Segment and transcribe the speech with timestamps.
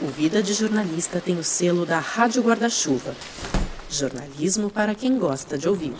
[0.00, 3.16] O Vida de Jornalista tem o selo da Rádio Guarda-Chuva.
[3.90, 5.92] Jornalismo para quem gosta de ouvir.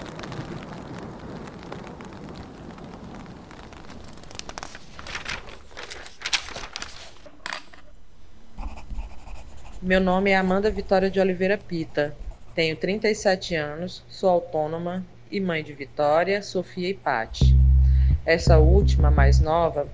[9.82, 12.14] Meu nome é Amanda Vitória de Oliveira Pita.
[12.54, 17.56] Tenho 37 anos, sou autônoma e mãe de Vitória, Sofia e Pati.
[18.24, 19.88] Essa última, mais nova,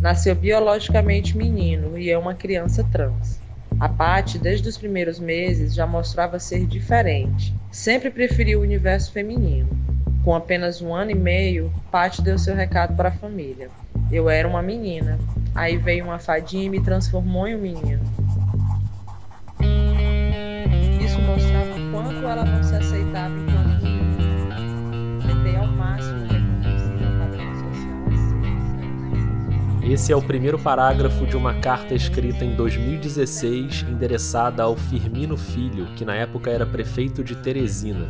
[0.00, 3.47] nasceu biologicamente menino e é uma criança trans.
[3.80, 7.54] A Paty, desde os primeiros meses, já mostrava ser diferente.
[7.70, 9.68] Sempre preferiu o universo feminino.
[10.24, 13.70] Com apenas um ano e meio, Paty deu seu recado para a família.
[14.10, 15.16] Eu era uma menina.
[15.54, 18.02] Aí veio uma fadinha e me transformou em um menino.
[29.90, 35.86] Esse é o primeiro parágrafo de uma carta escrita em 2016, endereçada ao Firmino Filho,
[35.96, 38.06] que na época era prefeito de Teresina.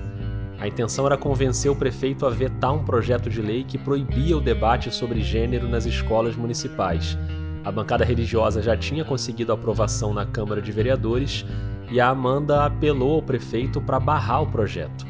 [0.59, 4.41] A intenção era convencer o prefeito a vetar um projeto de lei que proibia o
[4.41, 7.17] debate sobre gênero nas escolas municipais.
[7.65, 11.47] A bancada religiosa já tinha conseguido aprovação na Câmara de Vereadores
[11.93, 15.07] e a Amanda apelou ao prefeito para barrar o projeto.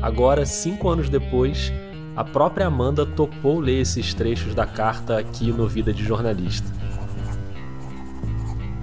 [0.00, 1.70] Agora, cinco anos depois,
[2.16, 6.66] a própria Amanda topou ler esses trechos da carta aqui no Vida de Jornalista.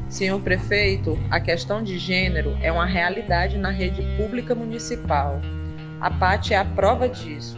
[0.08, 5.42] Senhor prefeito, a questão de gênero é uma realidade na rede pública municipal.
[6.00, 7.58] A PAT é a prova disso.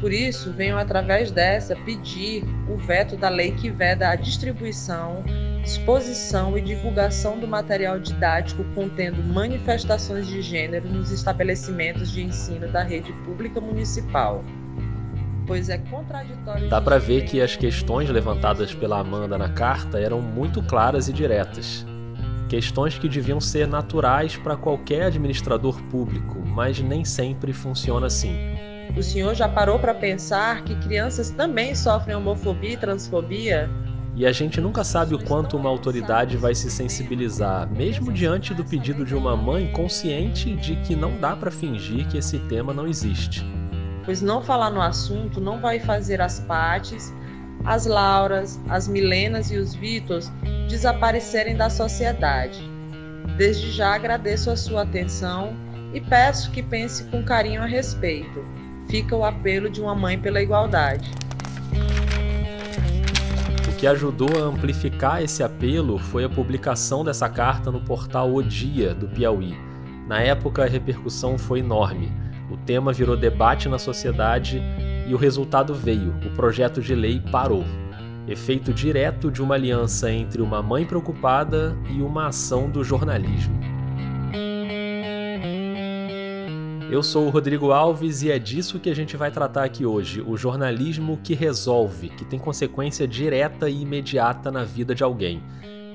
[0.00, 5.24] Por isso, venho através dessa pedir o veto da lei que veda a distribuição,
[5.62, 12.82] exposição e divulgação do material didático contendo manifestações de gênero nos estabelecimentos de ensino da
[12.82, 14.44] rede pública municipal.
[15.46, 16.68] Pois é contraditório.
[16.68, 21.12] Dá para ver que as questões levantadas pela Amanda na carta eram muito claras e
[21.12, 21.86] diretas.
[22.48, 28.36] Questões que deviam ser naturais para qualquer administrador público, mas nem sempre funciona assim.
[28.96, 33.68] O senhor já parou para pensar que crianças também sofrem homofobia e transfobia?
[34.14, 38.64] E a gente nunca sabe o quanto uma autoridade vai se sensibilizar, mesmo diante do
[38.64, 42.86] pedido de uma mãe consciente de que não dá para fingir que esse tema não
[42.86, 43.44] existe.
[44.06, 47.12] Pois não falar no assunto não vai fazer as Pates,
[47.64, 50.30] as Lauras, as Milenas e os Vítors
[50.68, 52.62] desaparecerem da sociedade.
[53.36, 55.54] Desde já agradeço a sua atenção
[55.92, 58.44] e peço que pense com carinho a respeito.
[58.88, 61.10] Fica o apelo de uma mãe pela igualdade.
[63.68, 68.42] O que ajudou a amplificar esse apelo foi a publicação dessa carta no portal O
[68.42, 69.56] Dia do Piauí.
[70.06, 72.12] Na época, a repercussão foi enorme.
[72.50, 74.62] O tema virou debate na sociedade
[75.06, 77.64] e o resultado veio: o projeto de lei parou.
[78.28, 83.56] Efeito direto de uma aliança entre uma mãe preocupada e uma ação do jornalismo.
[86.88, 90.20] Eu sou o Rodrigo Alves e é disso que a gente vai tratar aqui hoje:
[90.20, 95.42] o jornalismo que resolve, que tem consequência direta e imediata na vida de alguém.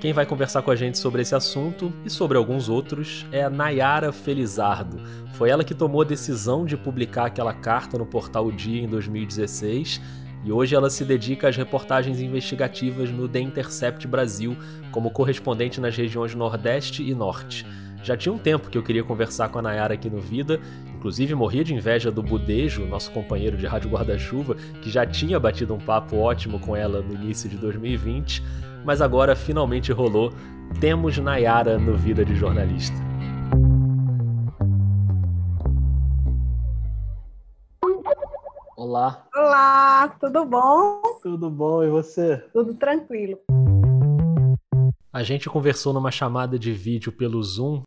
[0.01, 3.51] Quem vai conversar com a gente sobre esse assunto e sobre alguns outros é a
[3.51, 4.99] Nayara Felizardo.
[5.33, 8.87] Foi ela que tomou a decisão de publicar aquela carta no portal O Dia em
[8.87, 10.01] 2016
[10.43, 14.57] e hoje ela se dedica às reportagens investigativas no The Intercept Brasil
[14.91, 17.63] como correspondente nas regiões Nordeste e Norte.
[18.03, 20.59] Já tinha um tempo que eu queria conversar com a Nayara aqui no Vida,
[20.95, 25.73] inclusive morria de inveja do Budejo, nosso companheiro de Rádio Guarda-Chuva, que já tinha batido
[25.73, 28.43] um papo ótimo com ela no início de 2020,
[28.83, 30.33] mas agora finalmente rolou.
[30.79, 32.95] Temos Nayara no Vida de Jornalista.
[38.77, 41.01] Olá, Olá, tudo bom?
[41.21, 42.37] tudo bom e você?
[42.51, 43.37] Tudo tranquilo.
[45.13, 47.83] A gente conversou numa chamada de vídeo pelo Zoom.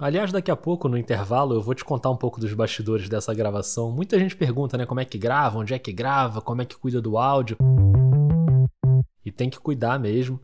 [0.00, 3.34] Aliás, daqui a pouco, no intervalo, eu vou te contar um pouco dos bastidores dessa
[3.34, 3.90] gravação.
[3.90, 6.76] Muita gente pergunta, né, como é que grava, onde é que grava, como é que
[6.76, 7.56] cuida do áudio.
[9.24, 10.38] E tem que cuidar mesmo.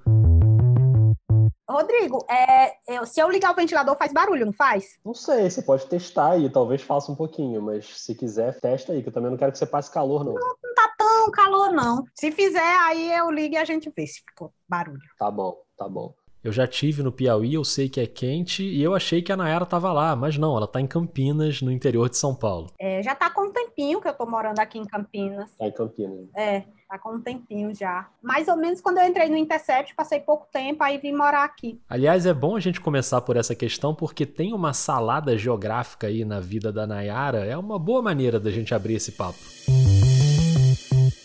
[1.72, 4.98] Rodrigo, é, eu- se eu ligar o ventilador faz barulho, não faz?
[5.04, 9.02] Não sei, você pode testar aí, talvez faça um pouquinho, mas se quiser, testa aí,
[9.02, 10.34] que eu também não quero que você passe calor, não.
[10.34, 12.04] Não tá tão calor, não.
[12.14, 15.00] Se fizer, aí eu ligo e a gente vê se ficou barulho.
[15.19, 16.14] Tá bom, tá bom.
[16.44, 19.36] Eu já tive no Piauí, eu sei que é quente, e eu achei que a
[19.36, 22.69] Nayara tava lá, mas não, ela tá em Campinas, no interior de São Paulo.
[22.80, 25.48] É, já tá com um tempinho que eu tô morando aqui em Campinas.
[25.56, 26.28] Tá em Campinas.
[26.36, 28.06] É, tá com um tempinho já.
[28.23, 31.81] Mais ou menos quando eu entrei no Intercept, passei pouco tempo, aí vim morar aqui.
[31.89, 36.23] Aliás, é bom a gente começar por essa questão porque tem uma salada geográfica aí
[36.23, 37.47] na vida da Nayara.
[37.47, 39.39] É uma boa maneira da gente abrir esse papo.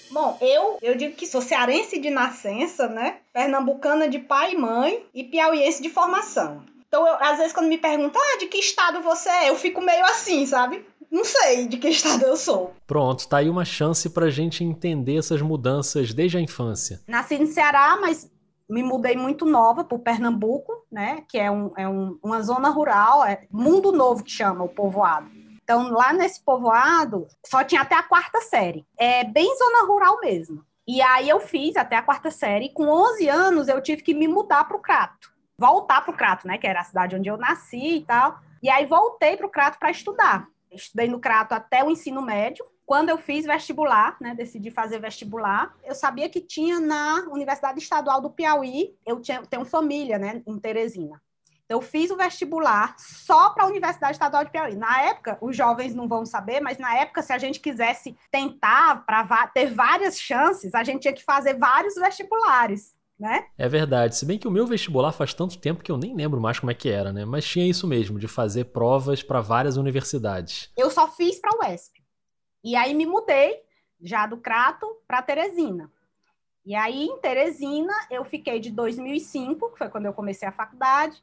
[0.10, 3.18] Bom, eu, eu digo que sou cearense de nascença, né?
[3.34, 6.64] Pernambucana de pai e mãe e piauiense de formação.
[6.88, 9.50] Então, eu, às vezes, quando me perguntam, ah, de que estado você é?
[9.50, 10.86] Eu fico meio assim, sabe?
[11.12, 12.74] Não sei de que estado eu sou.
[12.86, 17.02] Pronto, tá aí uma chance pra gente entender essas mudanças desde a infância.
[17.08, 18.30] Nasci no Ceará, mas
[18.70, 21.24] me mudei muito nova para Pernambuco, né?
[21.30, 25.30] Que é, um, é um, uma zona rural, é Mundo Novo que chama o povoado.
[25.64, 28.86] Então, lá nesse povoado, só tinha até a quarta série.
[28.98, 30.64] É bem zona rural mesmo.
[30.88, 32.66] E aí eu fiz até a quarta série.
[32.66, 35.30] E com 11 anos, eu tive que me mudar para o Crato.
[35.58, 36.58] Voltar para o Crato, né?
[36.58, 38.40] Que era a cidade onde eu nasci e tal.
[38.64, 40.48] E aí voltei para o Crato para estudar.
[40.84, 42.66] Estudei no Crato até o ensino médio.
[42.86, 48.22] Quando eu fiz vestibular, né, decidi fazer vestibular, eu sabia que tinha na Universidade Estadual
[48.22, 51.22] do Piauí, eu tinha, tenho família, né, em Teresina.
[51.70, 54.76] Eu fiz o vestibular só para a Universidade Estadual de Piauí.
[54.76, 59.06] Na época, os jovens não vão saber, mas na época, se a gente quisesse tentar
[59.06, 62.96] para ter várias chances, a gente tinha que fazer vários vestibulares.
[63.20, 63.48] Né?
[63.58, 64.16] É verdade.
[64.16, 66.72] Se bem que o meu vestibular faz tanto tempo que eu nem lembro mais como
[66.72, 67.26] é que era, né?
[67.26, 70.72] Mas tinha isso mesmo, de fazer provas para várias universidades.
[70.78, 72.04] Eu só fiz para a UESP.
[72.64, 73.60] E aí me mudei
[74.00, 75.92] já do Crato para Teresina.
[76.64, 81.20] E aí em Teresina eu fiquei de 2005, que foi quando eu comecei a faculdade,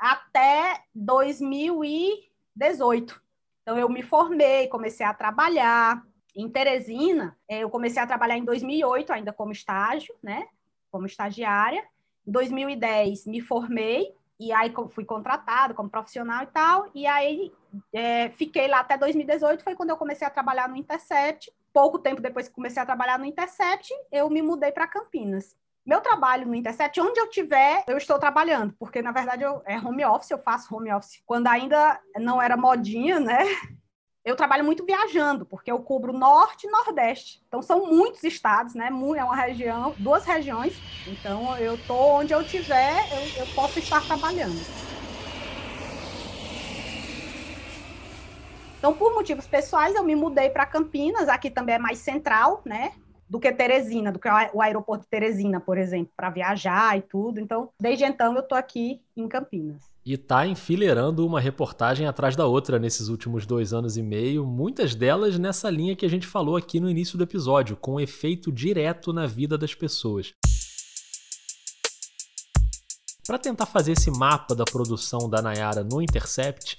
[0.00, 3.20] até 2018.
[3.62, 6.02] Então, eu me formei, comecei a trabalhar.
[6.34, 10.46] Em Teresina, é, eu comecei a trabalhar em 2008, ainda como estágio, né?
[10.90, 11.84] Como estagiária.
[12.26, 16.90] Em 2010, me formei, e aí fui contratada como profissional e tal.
[16.94, 17.52] E aí,
[17.92, 21.52] é, fiquei lá até 2018, foi quando eu comecei a trabalhar no Intercept.
[21.72, 25.54] Pouco tempo depois que comecei a trabalhar no Intercept, eu me mudei para Campinas.
[25.84, 29.78] Meu trabalho no Intercept, onde eu tiver, eu estou trabalhando, porque na verdade eu, é
[29.78, 33.38] home office, eu faço home office quando ainda não era modinha, né?
[34.24, 37.40] Eu trabalho muito viajando, porque eu cubro norte e nordeste.
[37.48, 38.88] Então são muitos estados, né?
[38.88, 40.74] É uma região, duas regiões.
[41.06, 44.60] Então eu tô onde eu tiver, eu, eu posso estar trabalhando.
[48.80, 52.92] Então, por motivos pessoais, eu me mudei para Campinas, aqui também é mais central, né?
[53.30, 57.38] Do que Teresina, do que o aeroporto de Teresina, por exemplo, para viajar e tudo.
[57.38, 59.88] Então, desde então eu estou aqui em Campinas.
[60.04, 64.96] E tá enfileirando uma reportagem atrás da outra nesses últimos dois anos e meio, muitas
[64.96, 69.12] delas nessa linha que a gente falou aqui no início do episódio, com efeito direto
[69.12, 70.34] na vida das pessoas.
[73.24, 76.78] Para tentar fazer esse mapa da produção da Nayara no Intercept,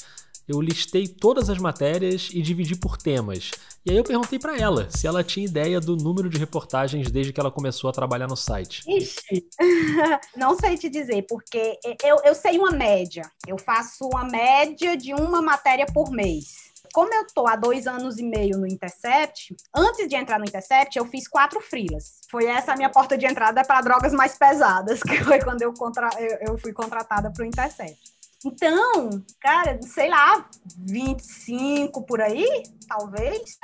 [0.51, 3.51] eu listei todas as matérias e dividi por temas.
[3.86, 7.33] E aí eu perguntei para ela se ela tinha ideia do número de reportagens desde
[7.33, 8.83] que ela começou a trabalhar no site.
[8.88, 9.48] Ixi,
[10.38, 13.24] não sei te dizer, porque eu, eu sei uma média.
[13.48, 18.18] Eu faço uma média de uma matéria por mês como eu tô há dois anos
[18.18, 22.21] e meio no Intercept, antes de entrar no Intercept, eu fiz quatro frilas.
[22.30, 25.74] Foi essa a minha porta de entrada para drogas mais pesadas, que foi quando eu,
[25.74, 26.09] contra...
[26.42, 28.12] eu fui contratada para o Intercept.
[28.45, 29.09] Então,
[29.39, 33.59] cara, sei lá, 25 por aí, talvez.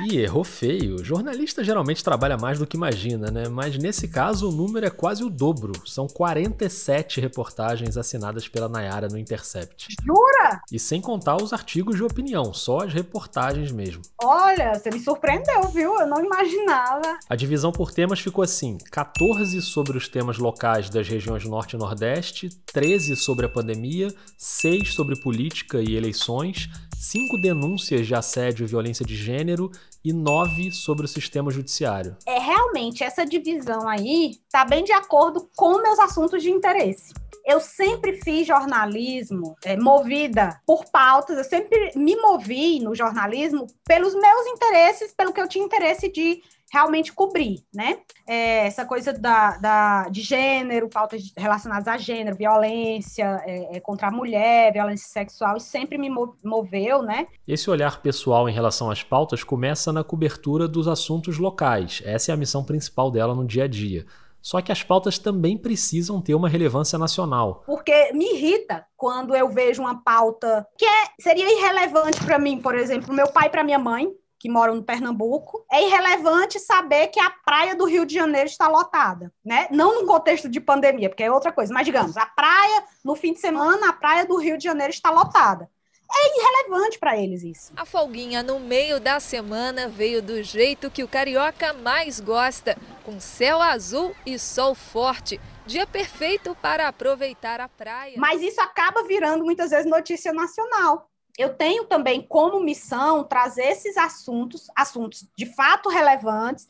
[0.00, 1.04] E errou feio.
[1.04, 3.48] Jornalista geralmente trabalha mais do que imagina, né?
[3.48, 5.72] Mas nesse caso o número é quase o dobro.
[5.86, 9.94] São 47 reportagens assinadas pela Nayara no Intercept.
[10.04, 10.60] Jura?
[10.70, 14.02] E sem contar os artigos de opinião, só as reportagens mesmo.
[14.22, 15.98] Olha, você me surpreendeu, viu?
[15.98, 17.18] Eu não imaginava.
[17.28, 21.78] A divisão por temas ficou assim: 14 sobre os temas locais das regiões Norte e
[21.78, 24.08] Nordeste, 13 sobre a pandemia,
[24.38, 26.68] 6 sobre política e eleições,
[27.02, 29.72] cinco denúncias de assédio e violência de gênero
[30.04, 32.16] e nove sobre o sistema judiciário.
[32.24, 37.12] É realmente essa divisão aí está bem de acordo com meus assuntos de interesse.
[37.44, 44.14] Eu sempre fiz jornalismo é, movida por pautas, eu sempre me movi no jornalismo pelos
[44.14, 46.40] meus interesses, pelo que eu tinha interesse de
[46.72, 47.98] realmente cobrir, né?
[48.26, 54.08] É, essa coisa da, da, de gênero, pautas relacionadas a gênero, violência é, é, contra
[54.08, 56.08] a mulher, violência sexual, sempre me
[56.42, 57.26] moveu, né?
[57.46, 62.02] Esse olhar pessoal em relação às pautas começa na cobertura dos assuntos locais.
[62.06, 64.06] Essa é a missão principal dela no dia a dia.
[64.40, 67.62] Só que as pautas também precisam ter uma relevância nacional.
[67.64, 72.74] Porque me irrita quando eu vejo uma pauta que é, seria irrelevante para mim, por
[72.74, 74.08] exemplo, meu pai para minha mãe,
[74.42, 78.66] que moram no Pernambuco, é irrelevante saber que a praia do Rio de Janeiro está
[78.66, 79.68] lotada, né?
[79.70, 83.32] Não no contexto de pandemia, porque é outra coisa, mas digamos, a praia no fim
[83.32, 85.70] de semana, a praia do Rio de Janeiro está lotada.
[86.12, 87.72] É irrelevante para eles isso.
[87.76, 93.20] A folguinha no meio da semana veio do jeito que o carioca mais gosta, com
[93.20, 95.40] céu azul e sol forte.
[95.64, 98.16] Dia perfeito para aproveitar a praia.
[98.18, 103.96] Mas isso acaba virando muitas vezes notícia nacional eu tenho também como missão trazer esses
[103.96, 106.68] assuntos, assuntos de fato relevantes,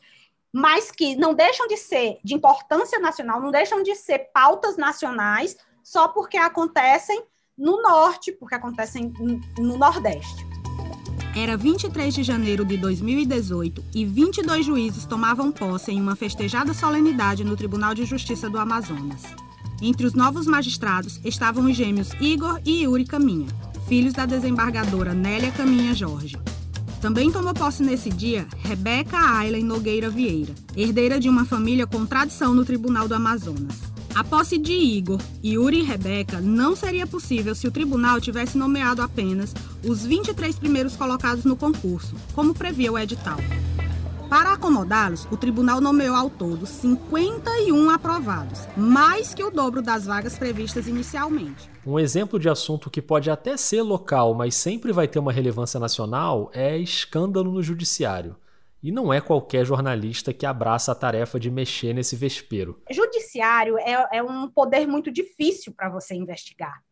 [0.51, 5.57] mas que não deixam de ser de importância nacional, não deixam de ser pautas nacionais
[5.83, 7.23] só porque acontecem
[7.57, 9.11] no norte, porque acontecem
[9.57, 10.45] no nordeste.
[11.35, 17.43] Era 23 de janeiro de 2018 e 22 juízes tomavam posse em uma festejada solenidade
[17.43, 19.23] no Tribunal de Justiça do Amazonas.
[19.81, 23.47] Entre os novos magistrados estavam os gêmeos Igor e Yuri Caminha,
[23.87, 26.37] filhos da desembargadora Nélia Caminha Jorge.
[27.01, 32.53] Também tomou posse nesse dia Rebeca Aylen Nogueira Vieira, herdeira de uma família com tradição
[32.53, 33.81] no Tribunal do Amazonas.
[34.15, 39.01] A posse de Igor, Yuri e Rebeca não seria possível se o tribunal tivesse nomeado
[39.01, 43.39] apenas os 23 primeiros colocados no concurso, como previa o edital.
[44.29, 50.37] Para acomodá-los, o tribunal nomeou ao todo 51 aprovados, mais que o dobro das vagas
[50.37, 51.69] previstas inicialmente.
[51.85, 55.79] Um exemplo de assunto que pode até ser local, mas sempre vai ter uma relevância
[55.79, 58.35] nacional, é escândalo no judiciário.
[58.81, 62.81] E não é qualquer jornalista que abraça a tarefa de mexer nesse vespeiro.
[62.91, 66.83] Judiciário é, é um poder muito difícil para você investigar.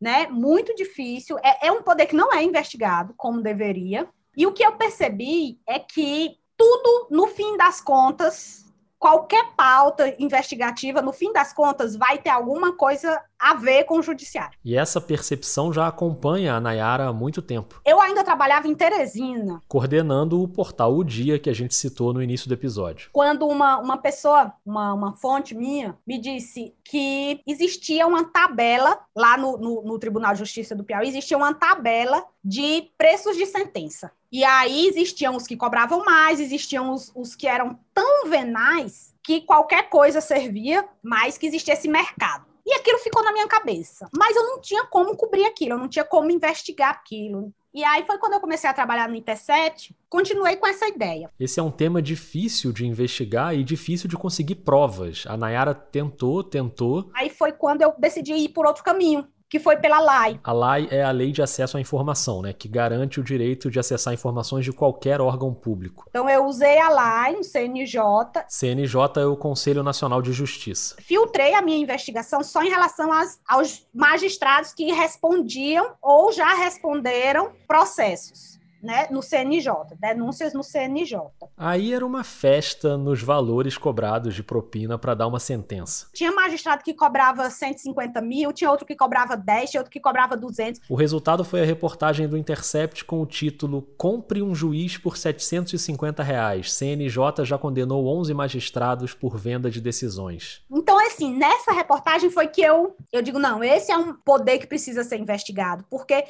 [0.00, 0.28] Né?
[0.28, 1.36] Muito difícil.
[1.42, 4.08] É, é um poder que não é investigado como deveria.
[4.36, 8.64] E o que eu percebi é que tudo, no fim das contas,
[8.98, 14.02] qualquer pauta investigativa, no fim das contas, vai ter alguma coisa a ver com o
[14.02, 14.56] judiciário.
[14.64, 17.82] E essa percepção já acompanha a Nayara há muito tempo.
[17.84, 19.60] Eu ainda trabalhava em Teresina.
[19.66, 23.10] Coordenando o portal O Dia, que a gente citou no início do episódio.
[23.12, 29.36] Quando uma, uma pessoa, uma, uma fonte minha, me disse que existia uma tabela lá
[29.36, 34.12] no, no, no Tribunal de Justiça do Piauí, existia uma tabela de preços de sentença.
[34.30, 39.40] E aí existiam os que cobravam mais, existiam os, os que eram tão venais que
[39.40, 42.51] qualquer coisa servia, mas que existia esse mercado.
[42.64, 44.08] E aquilo ficou na minha cabeça.
[44.16, 47.52] Mas eu não tinha como cobrir aquilo, eu não tinha como investigar aquilo.
[47.74, 51.30] E aí foi quando eu comecei a trabalhar no Intercept, continuei com essa ideia.
[51.40, 55.24] Esse é um tema difícil de investigar e difícil de conseguir provas.
[55.26, 57.10] A Nayara tentou, tentou.
[57.14, 60.40] Aí foi quando eu decidi ir por outro caminho que foi pela LAI.
[60.42, 63.78] A LAI é a Lei de Acesso à Informação, né, que garante o direito de
[63.78, 66.06] acessar informações de qualquer órgão público.
[66.08, 68.00] Então eu usei a LAI, o CNJ.
[68.48, 70.96] CNJ é o Conselho Nacional de Justiça.
[71.02, 77.52] Filtrei a minha investigação só em relação às, aos magistrados que respondiam ou já responderam
[77.68, 81.20] processos né, no CNJ, denúncias no CNJ.
[81.56, 86.08] Aí era uma festa nos valores cobrados de propina para dar uma sentença.
[86.12, 90.36] Tinha magistrado que cobrava 150 mil, tinha outro que cobrava 10, tinha outro que cobrava
[90.36, 90.80] 200.
[90.88, 96.22] O resultado foi a reportagem do Intercept com o título Compre um juiz por 750
[96.22, 96.72] reais.
[96.72, 100.62] CNJ já condenou 11 magistrados por venda de decisões.
[100.70, 104.66] Então, assim, nessa reportagem foi que eu, eu digo, não, esse é um poder que
[104.66, 106.24] precisa ser investigado, porque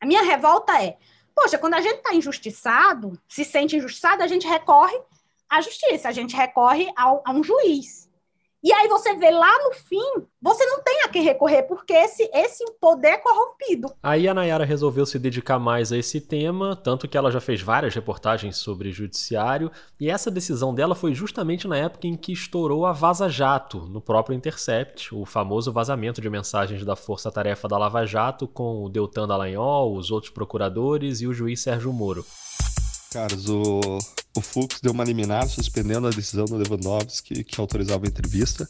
[0.00, 0.96] a minha revolta é
[1.40, 5.00] Poxa, quando a gente está injustiçado, se sente injustiçado, a gente recorre
[5.48, 8.07] à justiça, a gente recorre ao, a um juiz.
[8.60, 12.28] E aí você vê lá no fim, você não tem a quem recorrer, porque esse,
[12.34, 13.92] esse poder é corrompido.
[14.02, 17.62] Aí a Nayara resolveu se dedicar mais a esse tema, tanto que ela já fez
[17.62, 22.84] várias reportagens sobre judiciário, e essa decisão dela foi justamente na época em que estourou
[22.84, 27.78] a Vaza Jato, no próprio Intercept, o famoso vazamento de mensagens da Força Tarefa da
[27.78, 32.26] Lava Jato com o Deltan Dallagnol, os outros procuradores e o juiz Sérgio Moro.
[33.12, 33.46] Carlos,
[34.38, 38.68] o, Fux deu uma liminar suspendendo a decisão do Lewandowski que autorizava a entrevista,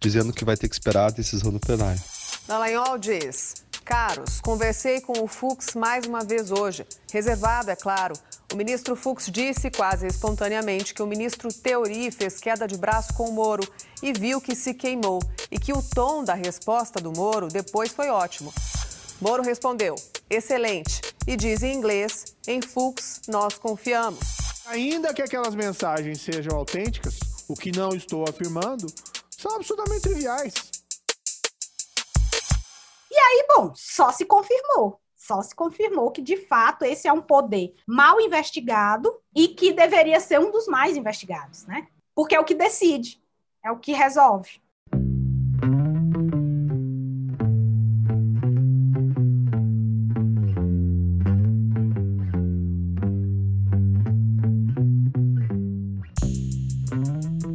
[0.00, 2.00] dizendo que vai ter que esperar a decisão do plenário.
[2.46, 6.86] Dallagnol diz: Caros, conversei com o Fux mais uma vez hoje.
[7.12, 8.14] Reservado, é claro.
[8.52, 13.28] O ministro Fux disse quase espontaneamente que o ministro Teori fez queda de braço com
[13.28, 13.66] o Moro
[14.02, 15.20] e viu que se queimou
[15.50, 18.52] e que o tom da resposta do Moro depois foi ótimo.
[19.20, 19.96] Moro respondeu:
[20.30, 21.00] excelente.
[21.26, 24.43] E diz em inglês: em Fux nós confiamos.
[24.66, 27.18] Ainda que aquelas mensagens sejam autênticas,
[27.48, 28.86] o que não estou afirmando,
[29.30, 30.54] são absolutamente triviais.
[33.10, 34.98] E aí, bom, só se confirmou.
[35.14, 40.18] Só se confirmou que, de fato, esse é um poder mal investigado e que deveria
[40.18, 41.86] ser um dos mais investigados, né?
[42.14, 43.20] Porque é o que decide,
[43.62, 44.62] é o que resolve.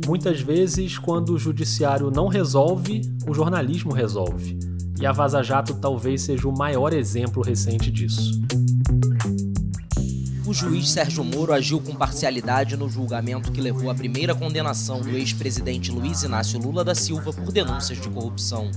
[0.10, 4.58] Muitas vezes, quando o judiciário não resolve, o jornalismo resolve.
[5.00, 8.42] E a Vaza Jato talvez seja o maior exemplo recente disso.
[10.50, 15.15] O juiz Sérgio Moro agiu com parcialidade no julgamento que levou à primeira condenação do
[15.15, 18.72] ex-presidente Luiz Inácio Lula da Silva por denúncias de corrupção.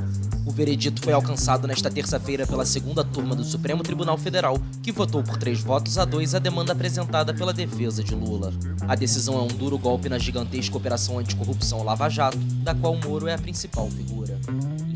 [0.44, 5.22] O veredito foi alcançado nesta terça-feira pela segunda turma do Supremo Tribunal Federal, que votou
[5.22, 8.52] por três votos a dois a demanda apresentada pela defesa de Lula.
[8.86, 13.28] A decisão é um duro golpe na gigantesca operação anticorrupção Lava Jato, da qual Moro
[13.28, 14.31] é a principal figura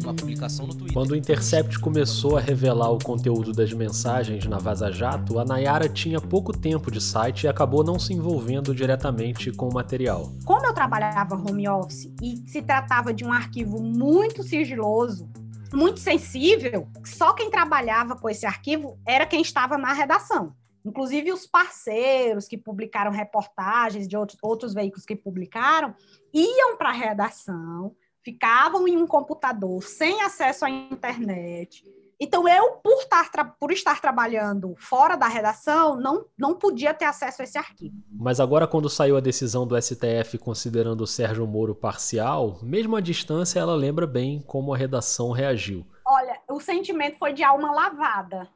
[0.06, 0.94] uma publicação no Twitter.
[0.94, 5.88] Quando o Intercept começou a revelar o conteúdo das mensagens na Vaza Jato, a Nayara
[5.88, 10.32] tinha pouco tempo de site e acabou não se envolvendo diretamente com o material.
[10.44, 15.28] Como eu trabalhava home office e se tratava de um arquivo muito sigiloso,
[15.74, 20.54] muito sensível, só quem trabalhava com esse arquivo era quem estava na redação.
[20.84, 25.92] Inclusive os parceiros que publicaram reportagens de outros, outros veículos que publicaram
[26.32, 27.92] iam para a redação,
[28.26, 31.84] ficavam em um computador sem acesso à internet.
[32.18, 37.40] Então, eu, por estar, por estar trabalhando fora da redação, não, não podia ter acesso
[37.40, 37.94] a esse arquivo.
[38.10, 43.00] Mas agora, quando saiu a decisão do STF considerando o Sérgio Moro parcial, mesmo à
[43.00, 45.86] distância, ela lembra bem como a redação reagiu.
[46.04, 48.48] Olha, o sentimento foi de alma lavada,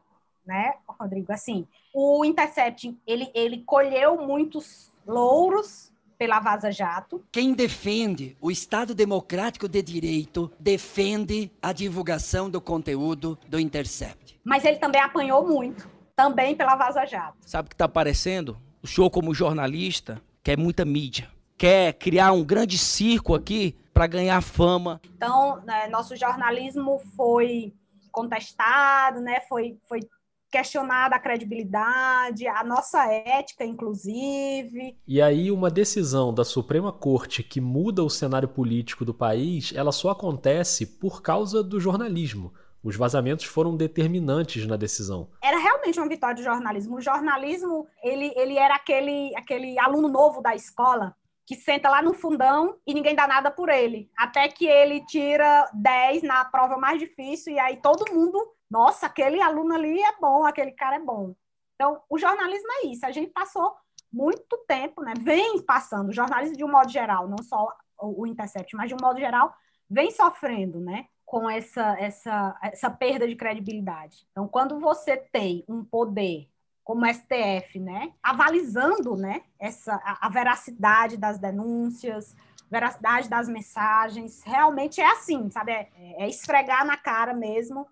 [0.44, 1.32] né, Rodrigo?
[1.32, 5.89] Assim, o Intercept, ele, ele colheu muitos louros
[6.20, 7.24] pela Vaza Jato.
[7.32, 14.38] Quem defende o Estado Democrático de Direito defende a divulgação do conteúdo do Intercept.
[14.44, 17.38] Mas ele também apanhou muito, também pela Vaza Jato.
[17.46, 18.58] Sabe o que está aparecendo?
[18.82, 21.26] O senhor, como jornalista, quer muita mídia.
[21.56, 25.00] Quer criar um grande circo aqui para ganhar fama.
[25.16, 27.72] Então, né, nosso jornalismo foi
[28.12, 29.40] contestado, né?
[29.48, 30.00] Foi, foi
[30.50, 34.96] questionada a credibilidade, a nossa ética, inclusive.
[35.06, 39.92] E aí, uma decisão da Suprema Corte que muda o cenário político do país, ela
[39.92, 42.52] só acontece por causa do jornalismo.
[42.82, 45.28] Os vazamentos foram determinantes na decisão.
[45.42, 46.96] Era realmente uma vitória do jornalismo.
[46.96, 51.14] O jornalismo, ele, ele era aquele, aquele aluno novo da escola
[51.46, 54.08] que senta lá no fundão e ninguém dá nada por ele.
[54.16, 58.38] Até que ele tira 10 na prova mais difícil e aí todo mundo
[58.70, 61.34] nossa, aquele aluno ali é bom, aquele cara é bom.
[61.74, 63.04] Então, o jornalismo é isso.
[63.04, 63.74] A gente passou
[64.12, 65.14] muito tempo, né?
[65.18, 68.98] Vem passando, o jornalismo de um modo geral, não só o, Intercept, mas de um
[69.00, 69.52] modo geral,
[69.88, 71.06] vem sofrendo, né?
[71.24, 74.26] Com essa, essa, essa perda de credibilidade.
[74.30, 76.48] Então, quando você tem um poder
[76.82, 82.34] como o STF, né, avalizando, né, essa a, a veracidade das denúncias,
[82.68, 85.70] veracidade das mensagens, realmente é assim, sabe?
[85.70, 87.86] É, é esfregar na cara mesmo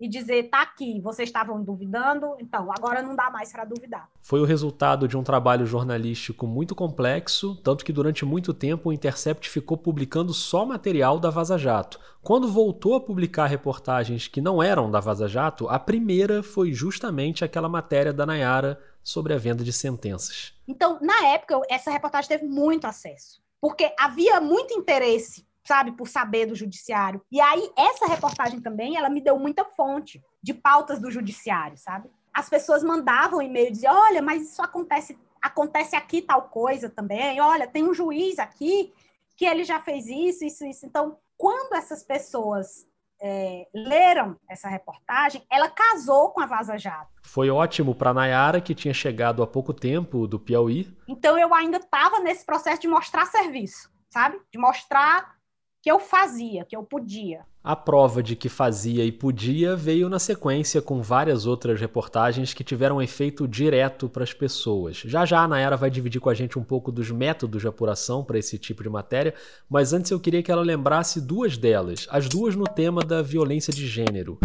[0.00, 4.08] e dizer, tá aqui, vocês estavam duvidando, então agora não dá mais para duvidar.
[4.22, 8.92] Foi o resultado de um trabalho jornalístico muito complexo, tanto que durante muito tempo o
[8.92, 12.00] Intercept ficou publicando só material da Vaza Jato.
[12.22, 17.44] Quando voltou a publicar reportagens que não eram da Vaza Jato, a primeira foi justamente
[17.44, 20.54] aquela matéria da Nayara sobre a venda de sentenças.
[20.66, 26.46] Então, na época, essa reportagem teve muito acesso, porque havia muito interesse sabe, por saber
[26.46, 27.22] do judiciário.
[27.30, 32.10] E aí, essa reportagem também, ela me deu muita fonte de pautas do judiciário, sabe?
[32.32, 37.66] As pessoas mandavam e-mail diziam, olha, mas isso acontece, acontece aqui tal coisa também, olha,
[37.66, 38.92] tem um juiz aqui
[39.36, 40.86] que ele já fez isso, isso, isso.
[40.86, 42.86] Então, quando essas pessoas
[43.20, 47.10] é, leram essa reportagem, ela casou com a Vaza Jato.
[47.22, 50.96] Foi ótimo para Nayara, que tinha chegado há pouco tempo do Piauí.
[51.06, 54.40] Então eu ainda estava nesse processo de mostrar serviço, sabe?
[54.50, 55.39] De mostrar
[55.82, 57.40] que eu fazia, que eu podia.
[57.62, 62.64] A prova de que fazia e podia veio na sequência com várias outras reportagens que
[62.64, 64.96] tiveram efeito direto para as pessoas.
[64.96, 68.24] Já já a Nayara vai dividir com a gente um pouco dos métodos de apuração
[68.24, 69.34] para esse tipo de matéria,
[69.68, 73.72] mas antes eu queria que ela lembrasse duas delas, as duas no tema da violência
[73.72, 74.38] de gênero.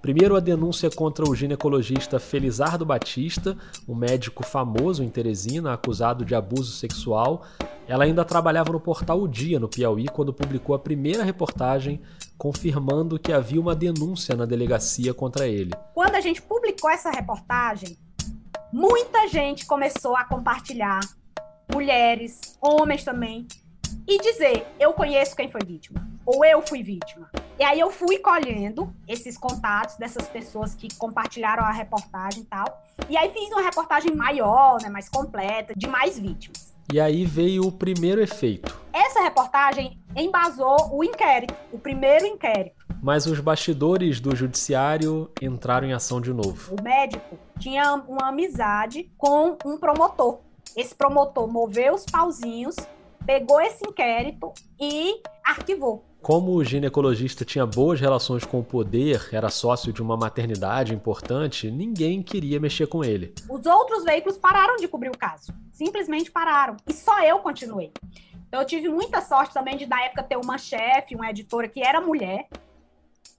[0.00, 6.34] Primeiro, a denúncia contra o ginecologista Felizardo Batista, um médico famoso em Teresina, acusado de
[6.34, 7.42] abuso sexual.
[7.86, 12.00] Ela ainda trabalhava no portal O Dia, no Piauí, quando publicou a primeira reportagem
[12.38, 15.72] confirmando que havia uma denúncia na delegacia contra ele.
[15.92, 17.98] Quando a gente publicou essa reportagem,
[18.72, 21.00] muita gente começou a compartilhar,
[21.70, 23.46] mulheres, homens também,
[24.06, 27.30] e dizer: eu conheço quem foi vítima, ou eu fui vítima.
[27.58, 32.82] E aí eu fui colhendo esses contatos dessas pessoas que compartilharam a reportagem e tal.
[33.08, 36.74] E aí fiz uma reportagem maior, né, mais completa, de mais vítimas.
[36.92, 38.80] E aí veio o primeiro efeito.
[38.92, 42.84] Essa reportagem embasou o inquérito, o primeiro inquérito.
[43.02, 46.74] Mas os bastidores do judiciário entraram em ação de novo.
[46.78, 50.40] O médico tinha uma amizade com um promotor.
[50.76, 52.76] Esse promotor moveu os pauzinhos
[53.30, 56.04] pegou esse inquérito e arquivou.
[56.20, 61.70] Como o ginecologista tinha boas relações com o poder, era sócio de uma maternidade importante,
[61.70, 63.32] ninguém queria mexer com ele.
[63.48, 65.54] Os outros veículos pararam de cobrir o caso.
[65.70, 66.76] Simplesmente pararam.
[66.88, 67.92] E só eu continuei.
[68.48, 71.80] Então eu tive muita sorte também de, na época, ter uma chefe, uma editora que
[71.80, 72.48] era mulher.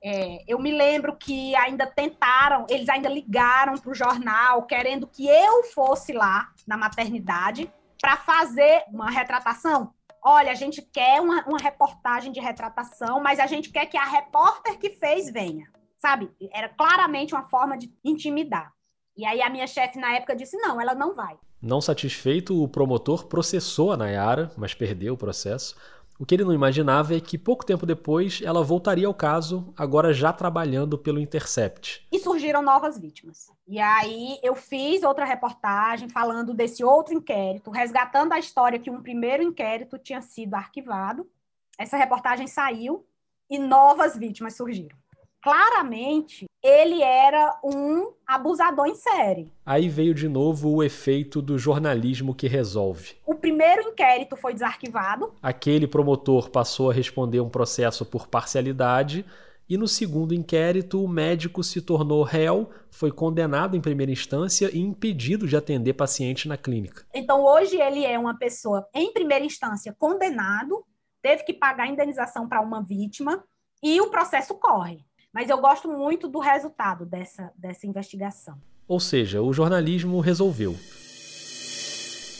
[0.01, 5.27] É, eu me lembro que ainda tentaram, eles ainda ligaram para o jornal querendo que
[5.27, 7.69] eu fosse lá na maternidade
[8.01, 13.47] para fazer uma retratação olha, a gente quer uma, uma reportagem de retratação, mas a
[13.47, 16.29] gente quer que a repórter que fez venha, sabe?
[16.53, 18.71] Era claramente uma forma de intimidar.
[19.17, 21.37] E aí a minha chefe na época disse: não, ela não vai.
[21.61, 25.75] Não satisfeito, o promotor processou a Nayara, mas perdeu o processo,
[26.21, 30.13] o que ele não imaginava é que pouco tempo depois ela voltaria ao caso, agora
[30.13, 32.07] já trabalhando pelo Intercept.
[32.11, 33.51] E surgiram novas vítimas.
[33.67, 39.01] E aí eu fiz outra reportagem falando desse outro inquérito, resgatando a história que um
[39.01, 41.27] primeiro inquérito tinha sido arquivado.
[41.75, 43.03] Essa reportagem saiu
[43.49, 45.00] e novas vítimas surgiram
[45.41, 49.51] claramente ele era um abusador em série.
[49.65, 53.15] Aí veio de novo o efeito do jornalismo que resolve.
[53.25, 55.33] O primeiro inquérito foi desarquivado.
[55.41, 59.25] Aquele promotor passou a responder um processo por parcialidade.
[59.67, 64.79] E no segundo inquérito, o médico se tornou réu, foi condenado em primeira instância e
[64.79, 67.05] impedido de atender paciente na clínica.
[67.13, 70.83] Então, hoje, ele é uma pessoa, em primeira instância, condenado,
[71.21, 73.41] teve que pagar indenização para uma vítima
[73.81, 75.05] e o processo corre.
[75.33, 78.57] Mas eu gosto muito do resultado dessa, dessa investigação.
[78.87, 80.75] Ou seja, o jornalismo resolveu.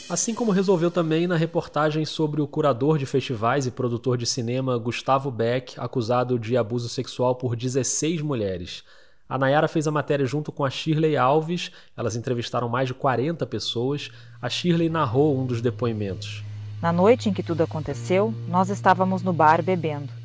[0.09, 4.77] Assim como resolveu também na reportagem sobre o curador de festivais e produtor de cinema
[4.77, 8.83] Gustavo Beck, acusado de abuso sexual por 16 mulheres.
[9.29, 13.45] A Nayara fez a matéria junto com a Shirley Alves, elas entrevistaram mais de 40
[13.45, 14.11] pessoas.
[14.41, 16.43] A Shirley narrou um dos depoimentos.
[16.81, 20.20] Na noite em que tudo aconteceu, nós estávamos no bar bebendo.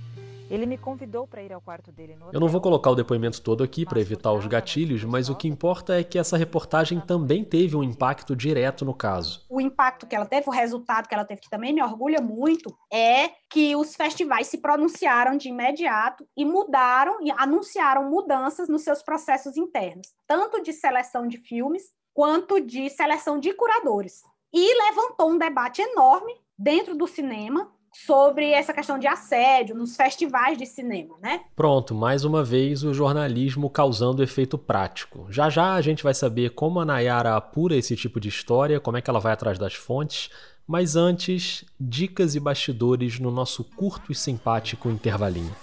[0.48, 3.42] Ele me convidou para ir ao quarto dele no Eu não vou colocar o depoimento
[3.42, 7.44] todo aqui para evitar os gatilhos, mas o que importa é que essa reportagem também
[7.44, 9.44] teve um impacto direto no caso.
[9.48, 12.76] O impacto que ela teve, o resultado que ela teve, que também me orgulha muito,
[12.92, 19.02] é que os festivais se pronunciaram de imediato e mudaram e anunciaram mudanças nos seus
[19.02, 21.82] processos internos, tanto de seleção de filmes
[22.14, 24.22] quanto de seleção de curadores.
[24.52, 27.70] E levantou um debate enorme dentro do cinema
[28.04, 31.40] sobre essa questão de assédio nos festivais de cinema, né?
[31.54, 35.26] Pronto, mais uma vez o jornalismo causando efeito prático.
[35.30, 38.96] Já já a gente vai saber como a Nayara apura esse tipo de história, como
[38.96, 40.30] é que ela vai atrás das fontes,
[40.66, 45.54] mas antes, dicas e bastidores no nosso curto e simpático intervalinho.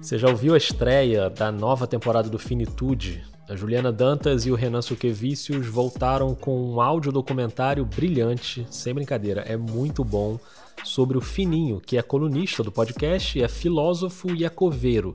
[0.00, 3.33] Você já ouviu a estreia da nova temporada do Finitude?
[3.46, 9.42] A Juliana Dantas e o Renan Suquevicius voltaram com um áudio documentário brilhante, sem brincadeira,
[9.42, 10.38] é muito bom,
[10.82, 15.14] sobre o Fininho, que é colunista do podcast, é filósofo e é coveiro.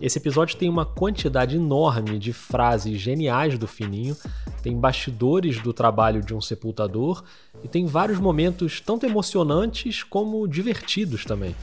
[0.00, 4.16] Esse episódio tem uma quantidade enorme de frases geniais do Fininho,
[4.62, 7.24] tem bastidores do trabalho de um sepultador
[7.64, 11.56] e tem vários momentos tanto emocionantes como divertidos também.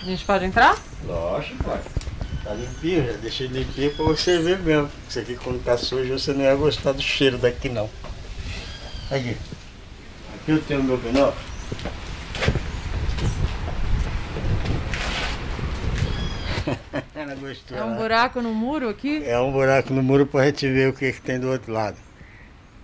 [0.00, 0.82] A gente pode entrar?
[1.06, 2.11] Lógico, pode.
[2.44, 4.90] Tá limpinho, já deixei limpinho pra você ver mesmo.
[5.08, 7.88] Isso aqui quando tá sujo você não ia gostar do cheiro daqui não.
[9.10, 9.36] Aqui.
[10.34, 11.52] Aqui eu tenho o meu binóculo.
[17.40, 17.76] Gostou.
[17.76, 19.22] É um buraco no muro aqui?
[19.24, 21.96] É um buraco no muro pra gente ver o que, que tem do outro lado.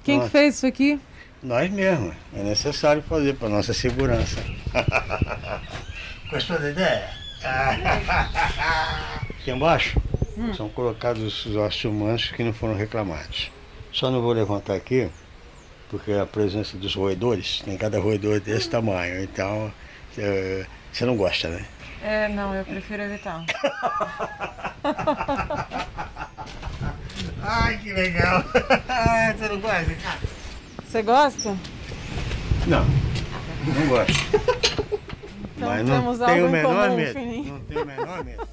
[0.05, 0.29] Quem Nossa.
[0.29, 1.01] que fez isso aqui?
[1.42, 2.14] Nós mesmos.
[2.35, 4.42] É necessário fazer para nossa segurança.
[6.31, 7.11] Gostou da ideia?
[9.49, 9.99] Aqui embaixo
[10.37, 10.53] hum.
[10.53, 13.51] são colocados os ossos humanos que não foram reclamados.
[13.91, 15.09] Só não vou levantar aqui,
[15.89, 19.73] porque a presença dos roedores, tem cada roedor desse tamanho, então
[20.93, 21.65] você não gosta, né?
[22.03, 23.43] É, não, eu prefiro evitar.
[27.43, 28.45] Ai, que legal!
[29.39, 29.97] Você não gosta?
[30.85, 31.57] Você gosta?
[32.67, 32.85] Não,
[33.67, 34.13] não gosto.
[35.59, 37.19] Então Mas não tenho o menor medo.
[37.19, 38.47] Não tenho o menor medo.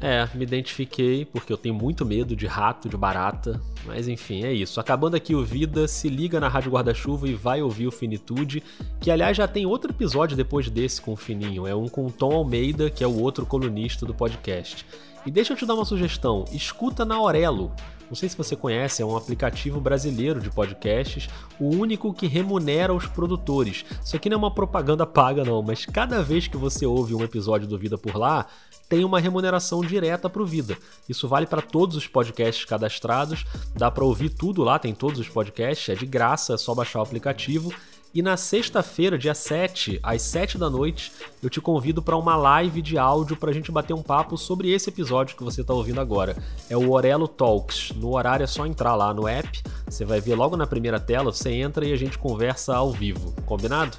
[0.00, 3.60] É, me identifiquei porque eu tenho muito medo de rato, de barata.
[3.84, 4.80] Mas enfim, é isso.
[4.80, 8.62] Acabando aqui o Vida, se liga na Rádio Guarda-Chuva e vai ouvir o Finitude,
[9.00, 11.66] que aliás já tem outro episódio depois desse com o Fininho.
[11.66, 14.86] É um com o Tom Almeida, que é o outro colunista do podcast.
[15.24, 17.72] E deixa eu te dar uma sugestão: escuta na Aurelo.
[18.08, 21.28] Não sei se você conhece, é um aplicativo brasileiro de podcasts,
[21.60, 23.84] o único que remunera os produtores.
[24.04, 27.22] Isso aqui não é uma propaganda paga, não, mas cada vez que você ouve um
[27.22, 28.46] episódio do Vida por lá,
[28.88, 30.76] tem uma remuneração direta para o Vida.
[31.08, 35.28] Isso vale para todos os podcasts cadastrados, dá para ouvir tudo lá, tem todos os
[35.28, 37.72] podcasts, é de graça, é só baixar o aplicativo
[38.12, 42.82] e na sexta-feira, dia 7, às 7 da noite, eu te convido para uma live
[42.82, 46.00] de áudio para a gente bater um papo sobre esse episódio que você está ouvindo
[46.00, 46.36] agora.
[46.68, 47.92] É o Orelo Talks.
[47.94, 51.32] No horário é só entrar lá no app, você vai ver logo na primeira tela,
[51.32, 53.32] você entra e a gente conversa ao vivo.
[53.46, 53.96] Combinado?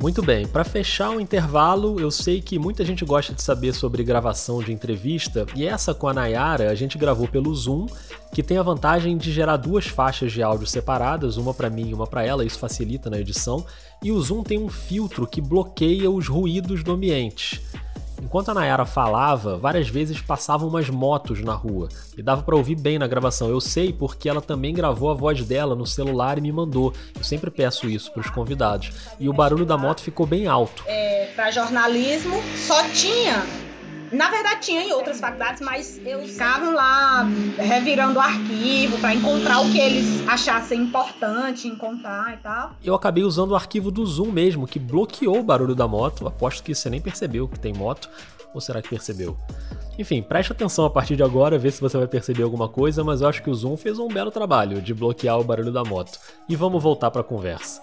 [0.00, 4.04] Muito bem, para fechar o intervalo, eu sei que muita gente gosta de saber sobre
[4.04, 7.88] gravação de entrevista e essa com a Nayara a gente gravou pelo Zoom,
[8.32, 11.94] que tem a vantagem de gerar duas faixas de áudio separadas, uma para mim e
[11.94, 13.66] uma para ela, isso facilita na edição,
[14.00, 17.60] e o Zoom tem um filtro que bloqueia os ruídos do ambiente.
[18.22, 22.74] Enquanto a Nayara falava, várias vezes passavam umas motos na rua e dava para ouvir
[22.74, 23.48] bem na gravação.
[23.48, 26.92] Eu sei porque ela também gravou a voz dela no celular e me mandou.
[27.16, 28.90] Eu sempre peço isso para os convidados.
[29.20, 30.82] E o barulho da moto ficou bem alto.
[30.86, 33.44] É, para jornalismo só tinha
[34.12, 39.60] na verdade, tinha em outras faculdades, mas eu ficavam lá revirando o arquivo para encontrar
[39.60, 42.72] o que eles achassem importante encontrar e tal.
[42.82, 46.26] Eu acabei usando o arquivo do Zoom mesmo, que bloqueou o barulho da moto.
[46.26, 48.08] Aposto que você nem percebeu que tem moto.
[48.54, 49.36] Ou será que percebeu?
[49.98, 53.20] Enfim, preste atenção a partir de agora, vê se você vai perceber alguma coisa, mas
[53.20, 56.18] eu acho que o Zoom fez um belo trabalho de bloquear o barulho da moto.
[56.48, 57.82] E vamos voltar para a conversa.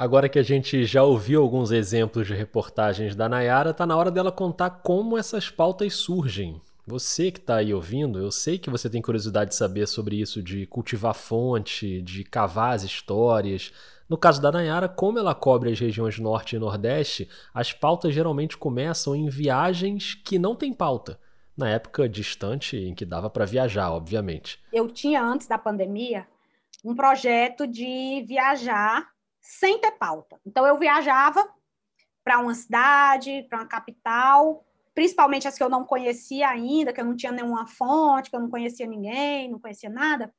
[0.00, 4.10] Agora que a gente já ouviu alguns exemplos de reportagens da Nayara, tá na hora
[4.10, 6.58] dela contar como essas pautas surgem.
[6.86, 10.42] Você que está aí ouvindo, eu sei que você tem curiosidade de saber sobre isso,
[10.42, 13.74] de cultivar fonte, de cavar as histórias.
[14.08, 18.56] No caso da Nayara, como ela cobre as regiões norte e nordeste, as pautas geralmente
[18.56, 21.20] começam em viagens que não têm pauta.
[21.54, 24.58] Na época distante em que dava para viajar, obviamente.
[24.72, 26.26] Eu tinha, antes da pandemia,
[26.82, 29.06] um projeto de viajar
[29.50, 30.40] sem ter pauta.
[30.46, 31.44] Então eu viajava
[32.22, 37.04] para uma cidade, para uma capital, principalmente as que eu não conhecia ainda, que eu
[37.04, 40.32] não tinha nenhuma fonte, que eu não conhecia ninguém, não conhecia nada.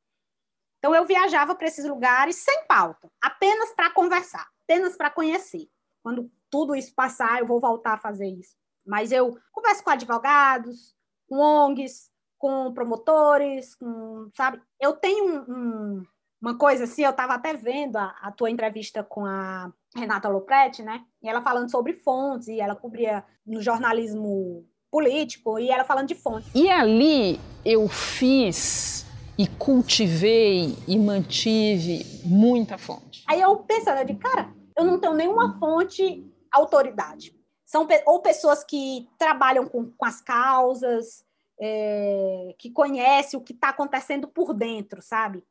[0.80, 5.70] Então eu viajava para esses lugares sem pauta, apenas para conversar, apenas para conhecer.
[6.02, 8.56] Quando tudo isso passar, eu vou voltar a fazer isso.
[8.86, 10.96] Mas eu converso com advogados,
[11.28, 14.62] com ONGs, com promotores, com, sabe?
[14.80, 16.04] Eu tenho um, um,
[16.42, 20.82] uma coisa assim, eu estava até vendo a, a, tua entrevista com a Renata Lopretti,
[20.82, 21.04] né?
[21.22, 26.16] E ela falando sobre fontes, e ela cobria no jornalismo político, e ela falando de
[26.16, 26.50] fontes.
[26.56, 29.06] E ali eu fiz
[29.38, 33.24] e cultivei e mantive muita fonte.
[33.28, 37.36] Aí eu pensando, de cara, eu não tenho nenhuma fonte autoridade.
[37.66, 41.24] São ou pessoas que trabalham com, com as causas,
[41.60, 45.44] é, que conhecem o que está acontecendo por dentro, sabe?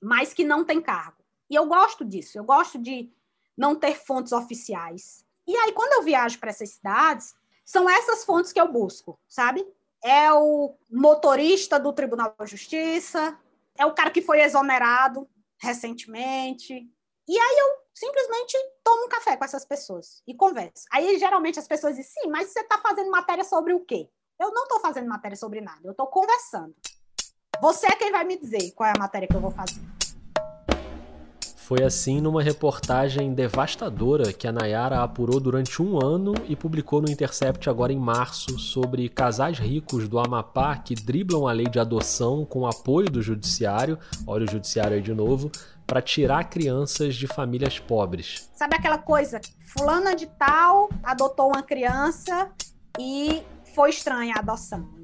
[0.00, 1.22] Mas que não tem cargo.
[1.48, 3.12] E eu gosto disso, eu gosto de
[3.56, 5.24] não ter fontes oficiais.
[5.46, 7.34] E aí, quando eu viajo para essas cidades,
[7.64, 9.66] são essas fontes que eu busco, sabe?
[10.02, 13.38] É o motorista do Tribunal da Justiça,
[13.76, 15.28] é o cara que foi exonerado
[15.60, 16.88] recentemente.
[17.28, 20.84] E aí eu simplesmente tomo um café com essas pessoas e converso.
[20.92, 24.08] Aí geralmente as pessoas dizem: sim, mas você está fazendo matéria sobre o quê?
[24.38, 26.74] Eu não estou fazendo matéria sobre nada, eu estou conversando.
[27.60, 29.80] Você é quem vai me dizer qual é a matéria que eu vou fazer.
[31.56, 37.08] Foi assim numa reportagem devastadora que a Nayara apurou durante um ano e publicou no
[37.08, 42.44] Intercept agora em março sobre casais ricos do Amapá que driblam a lei de adoção
[42.44, 45.52] com apoio do judiciário, olha o judiciário aí de novo,
[45.86, 48.50] para tirar crianças de famílias pobres.
[48.54, 49.40] Sabe aquela coisa?
[49.60, 52.50] Fulana de tal adotou uma criança
[52.98, 53.42] e
[53.74, 54.99] foi estranha a adoção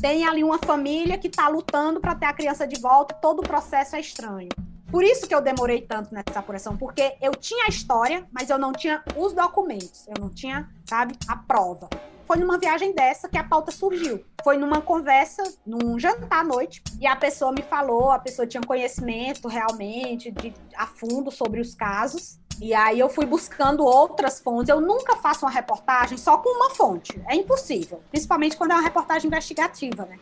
[0.00, 3.42] tem ali uma família que está lutando para ter a criança de volta, todo o
[3.42, 4.48] processo é estranho.
[4.90, 8.58] Por isso que eu demorei tanto nessa apuração, porque eu tinha a história, mas eu
[8.58, 11.88] não tinha os documentos, eu não tinha, sabe, a prova.
[12.26, 14.24] Foi numa viagem dessa que a pauta surgiu.
[14.42, 18.62] Foi numa conversa, num jantar à noite, e a pessoa me falou, a pessoa tinha
[18.62, 22.39] conhecimento realmente de, a fundo sobre os casos.
[22.60, 24.68] E aí eu fui buscando outras fontes.
[24.68, 27.20] Eu nunca faço uma reportagem só com uma fonte.
[27.26, 28.02] É impossível.
[28.10, 30.18] Principalmente quando é uma reportagem investigativa, né?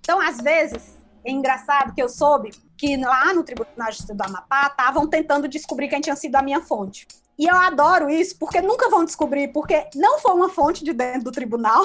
[0.00, 4.22] Então, às vezes, é engraçado que eu soube que lá no Tribunal de Justiça do
[4.22, 7.08] Amapá estavam tentando descobrir quem tinha sido a minha fonte.
[7.36, 11.24] E eu adoro isso, porque nunca vão descobrir, porque não foi uma fonte de dentro
[11.24, 11.84] do tribunal,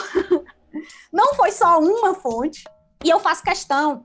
[1.11, 2.63] não foi só uma fonte.
[3.03, 4.03] E eu faço questão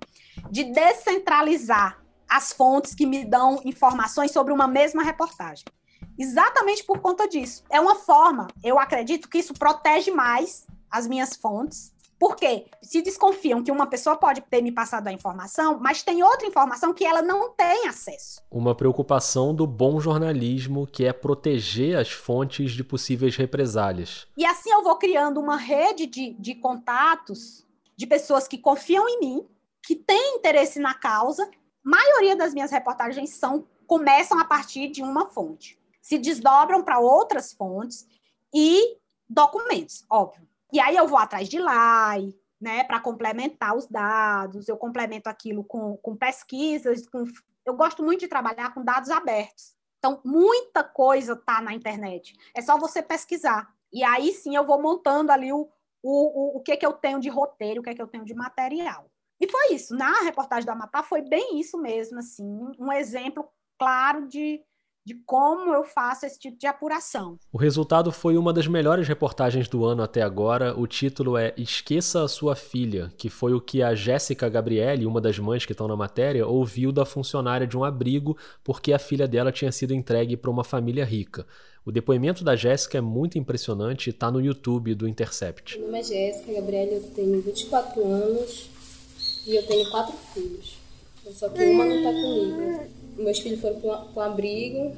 [0.50, 5.64] de descentralizar as fontes que me dão informações sobre uma mesma reportagem.
[6.18, 7.62] Exatamente por conta disso.
[7.70, 13.62] É uma forma, eu acredito que isso protege mais as minhas fontes, porque se desconfiam
[13.62, 17.20] que uma pessoa pode ter me passado a informação, mas tem outra informação que ela
[17.20, 18.40] não tem acesso.
[18.50, 24.26] Uma preocupação do bom jornalismo, que é proteger as fontes de possíveis represálias.
[24.36, 29.20] E assim eu vou criando uma rede de, de contatos de pessoas que confiam em
[29.20, 29.46] mim,
[29.82, 31.48] que têm interesse na causa.
[31.86, 37.52] Maioria das minhas reportagens são começam a partir de uma fonte, se desdobram para outras
[37.52, 38.04] fontes
[38.52, 40.48] e documentos, óbvio.
[40.72, 45.62] E aí eu vou atrás de LAI, né, para complementar os dados, eu complemento aquilo
[45.62, 47.22] com, com pesquisas, com...
[47.64, 49.76] eu gosto muito de trabalhar com dados abertos.
[50.00, 52.36] Então, muita coisa está na internet.
[52.52, 53.72] É só você pesquisar.
[53.92, 55.68] E aí sim eu vou montando ali o,
[56.02, 58.34] o, o, o que, que eu tenho de roteiro, o que, que eu tenho de
[58.34, 59.08] material.
[59.40, 59.94] E foi isso.
[59.94, 62.44] Na reportagem da Amapá foi bem isso mesmo, assim,
[62.78, 63.44] um exemplo
[63.78, 64.60] claro de,
[65.04, 67.38] de como eu faço esse tipo de apuração.
[67.52, 70.74] O resultado foi uma das melhores reportagens do ano até agora.
[70.78, 75.20] O título é Esqueça a Sua Filha, que foi o que a Jéssica Gabriele, uma
[75.20, 79.28] das mães que estão na matéria, ouviu da funcionária de um abrigo porque a filha
[79.28, 81.46] dela tinha sido entregue para uma família rica.
[81.84, 85.78] O depoimento da Jéssica é muito impressionante e está no YouTube do Intercept.
[85.78, 88.75] Meu nome é Jéssica Gabriele, eu tenho 24 anos
[89.46, 90.76] e eu tenho quatro filhos.
[91.32, 94.92] Só que uma não está comigo meus filhos foram para um abrigo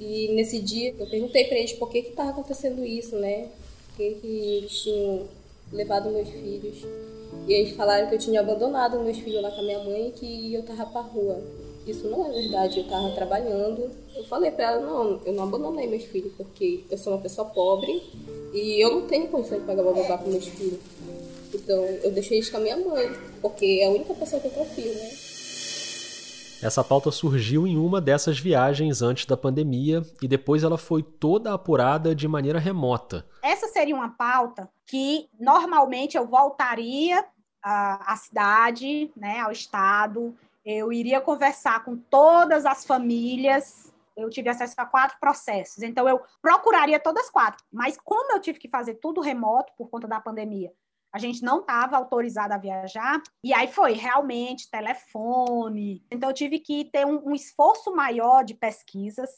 [0.00, 3.48] e nesse dia eu perguntei para eles por que estava acontecendo isso, né?
[3.88, 5.26] Por que, que eles tinham
[5.72, 6.84] levado meus filhos.
[7.46, 10.12] E eles falaram que eu tinha abandonado meus filhos lá com a minha mãe e
[10.12, 11.40] que eu tava pra rua.
[11.86, 13.90] Isso não é verdade, eu tava trabalhando.
[14.14, 17.48] Eu falei pra ela, não, eu não abandonei meus filhos, porque eu sou uma pessoa
[17.48, 18.02] pobre
[18.52, 20.80] e eu não tenho condição de pagar babá para meus filhos.
[21.64, 24.52] Então eu deixei eles com a minha mãe, porque é a única pessoa que eu
[24.52, 25.10] confio, né?
[26.62, 31.52] Essa pauta surgiu em uma dessas viagens antes da pandemia e depois ela foi toda
[31.52, 33.26] apurada de maneira remota.
[33.42, 37.24] Essa seria uma pauta que normalmente eu voltaria
[37.62, 43.92] à, cidade, né, ao estado, eu iria conversar com todas as famílias.
[44.16, 47.64] Eu tive acesso a quatro processos, então eu procuraria todas as quatro.
[47.72, 50.72] Mas como eu tive que fazer tudo remoto por conta da pandemia,
[51.14, 56.04] a gente não estava autorizada a viajar, e aí foi realmente telefone.
[56.10, 59.30] Então, eu tive que ter um, um esforço maior de pesquisas,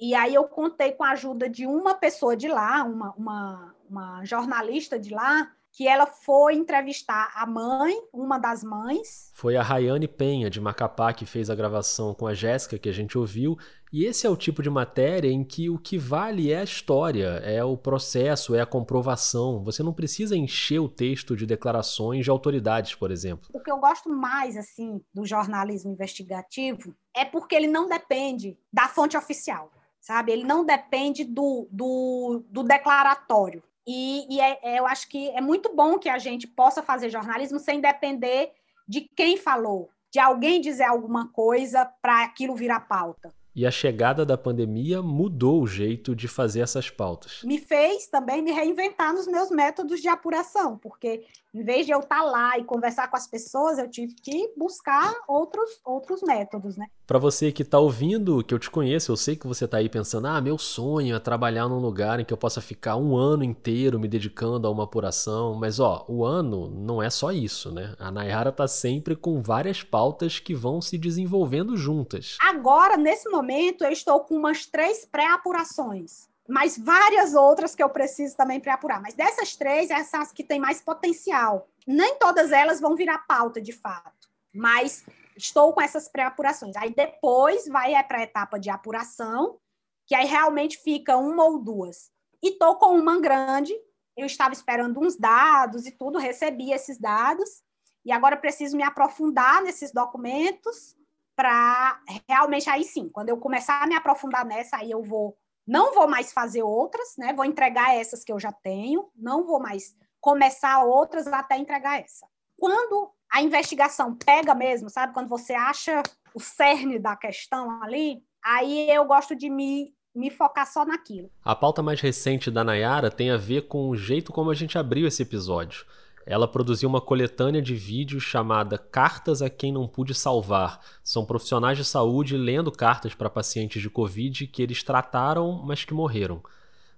[0.00, 4.24] e aí eu contei com a ajuda de uma pessoa de lá, uma, uma, uma
[4.24, 9.30] jornalista de lá, que ela foi entrevistar a mãe, uma das mães.
[9.34, 12.92] Foi a Rayane Penha, de Macapá, que fez a gravação com a Jéssica, que a
[12.92, 13.56] gente ouviu.
[13.92, 17.40] E esse é o tipo de matéria em que o que vale é a história,
[17.44, 19.64] é o processo, é a comprovação.
[19.64, 23.48] Você não precisa encher o texto de declarações de autoridades, por exemplo.
[23.52, 28.88] O que eu gosto mais, assim, do jornalismo investigativo é porque ele não depende da
[28.88, 29.70] fonte oficial
[30.00, 30.32] sabe?
[30.32, 33.62] Ele não depende do, do, do declaratório.
[33.86, 37.10] E, e é, é, eu acho que é muito bom que a gente possa fazer
[37.10, 38.52] jornalismo sem depender
[38.86, 43.34] de quem falou, de alguém dizer alguma coisa para aquilo virar pauta.
[43.58, 47.42] E a chegada da pandemia mudou o jeito de fazer essas pautas.
[47.42, 51.98] Me fez também me reinventar nos meus métodos de apuração, porque em vez de eu
[51.98, 56.76] estar tá lá e conversar com as pessoas, eu tive que buscar outros, outros métodos,
[56.76, 56.86] né?
[57.08, 59.88] Para você que está ouvindo, que eu te conheço, eu sei que você está aí
[59.88, 63.42] pensando: ah, meu sonho é trabalhar num lugar em que eu possa ficar um ano
[63.42, 65.54] inteiro me dedicando a uma apuração.
[65.54, 67.94] Mas, ó, o ano não é só isso, né?
[67.98, 72.36] A Nayara está sempre com várias pautas que vão se desenvolvendo juntas.
[72.42, 78.34] Agora, nesse momento, eu estou com umas três pré-apurações mas várias outras que eu preciso
[78.34, 79.02] também pré-apurar.
[79.02, 81.68] Mas dessas três, essas que têm mais potencial.
[81.86, 85.04] Nem todas elas vão virar pauta, de fato, mas
[85.38, 86.76] estou com essas pré-apurações.
[86.76, 89.58] Aí depois vai para a etapa de apuração,
[90.06, 92.10] que aí realmente fica uma ou duas.
[92.42, 93.74] E estou com uma grande,
[94.16, 97.62] eu estava esperando uns dados e tudo, recebi esses dados,
[98.04, 100.96] e agora preciso me aprofundar nesses documentos
[101.36, 105.94] para realmente, aí sim, quando eu começar a me aprofundar nessa, aí eu vou, não
[105.94, 107.32] vou mais fazer outras, né?
[107.32, 112.26] Vou entregar essas que eu já tenho, não vou mais começar outras até entregar essa.
[112.58, 115.12] Quando a investigação pega mesmo, sabe?
[115.12, 116.02] Quando você acha
[116.34, 121.30] o cerne da questão ali, aí eu gosto de me, me focar só naquilo.
[121.44, 124.78] A pauta mais recente da Nayara tem a ver com o jeito como a gente
[124.78, 125.84] abriu esse episódio.
[126.26, 130.78] Ela produziu uma coletânea de vídeos chamada Cartas a Quem Não Pude Salvar.
[131.02, 135.94] São profissionais de saúde lendo cartas para pacientes de Covid que eles trataram, mas que
[135.94, 136.42] morreram.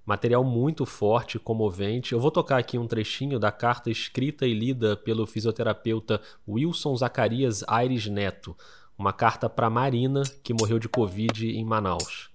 [0.04, 2.12] Material muito forte, comovente.
[2.12, 7.62] Eu vou tocar aqui um trechinho da carta escrita e lida pelo fisioterapeuta Wilson Zacarias
[7.68, 8.56] Aires Neto.
[8.98, 12.30] Uma carta para Marina, que morreu de Covid em Manaus.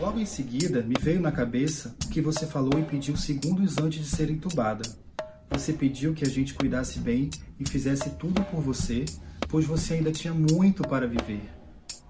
[0.00, 4.00] Logo em seguida, me veio na cabeça o que você falou e pediu segundos antes
[4.00, 4.82] de ser entubada.
[5.50, 9.04] Você pediu que a gente cuidasse bem e fizesse tudo por você,
[9.48, 11.42] pois você ainda tinha muito para viver.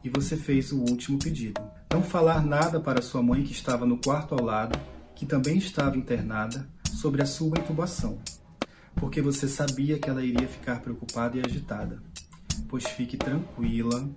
[0.03, 1.61] E você fez o último pedido.
[1.91, 4.79] Não falar nada para sua mãe que estava no quarto ao lado,
[5.15, 6.69] que também estava internada,
[6.99, 8.19] sobre a sua intubação,
[8.97, 12.03] porque você sabia que ela iria ficar preocupada e agitada.
[12.69, 14.09] Pois fique tranquila,